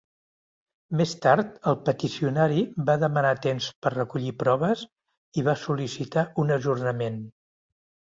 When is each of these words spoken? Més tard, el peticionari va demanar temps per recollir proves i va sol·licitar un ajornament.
Més 0.99 1.11
tard, 1.25 1.49
el 1.71 1.75
peticionari 1.89 2.63
va 2.87 2.95
demanar 3.03 3.33
temps 3.43 3.67
per 3.87 3.91
recollir 3.95 4.31
proves 4.45 4.81
i 5.41 5.45
va 5.49 5.55
sol·licitar 5.65 6.25
un 6.45 6.55
ajornament. 6.57 7.21